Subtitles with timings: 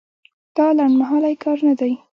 [0.55, 1.93] دا لنډمهالی کار نه دی.